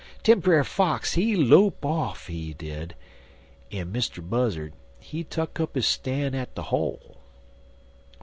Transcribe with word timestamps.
Den 0.23 0.39
Brer 0.39 0.63
Fox, 0.63 1.13
he 1.13 1.35
lope 1.35 1.85
off, 1.85 2.25
he 2.25 2.55
did, 2.55 2.95
en 3.71 3.93
Mr. 3.93 4.27
Buzzard, 4.27 4.73
he 4.99 5.23
tuck 5.23 5.59
up 5.59 5.75
his 5.75 5.85
stan' 5.85 6.33
at 6.33 6.55
de 6.55 6.63
hole. 6.63 7.17